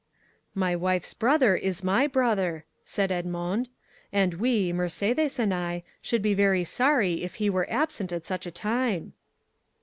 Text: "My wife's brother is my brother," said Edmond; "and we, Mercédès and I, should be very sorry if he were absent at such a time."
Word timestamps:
"My 0.55 0.75
wife's 0.75 1.13
brother 1.13 1.55
is 1.55 1.83
my 1.83 2.07
brother," 2.07 2.65
said 2.83 3.11
Edmond; 3.11 3.69
"and 4.11 4.33
we, 4.33 4.73
Mercédès 4.73 5.37
and 5.37 5.53
I, 5.53 5.83
should 6.01 6.23
be 6.23 6.33
very 6.33 6.63
sorry 6.63 7.21
if 7.21 7.35
he 7.35 7.51
were 7.51 7.69
absent 7.71 8.11
at 8.11 8.25
such 8.25 8.47
a 8.47 8.51
time." 8.51 9.13